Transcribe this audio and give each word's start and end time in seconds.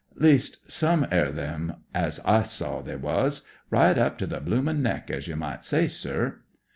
Least, 0.15 0.57
some 0.67 1.05
er 1.13 1.29
them 1.31 1.73
as 1.93 2.19
I 2.25 2.41
saw, 2.41 2.81
they 2.81 2.95
was; 2.95 3.43
right 3.69 3.95
up 3.95 4.17
to 4.17 4.25
the 4.25 4.39
bloomm' 4.39 4.81
neck, 4.81 5.11
as 5.11 5.27
ye 5.27 5.35
might 5.35 5.63
say, 5.63 5.85
sir." 5.85 6.39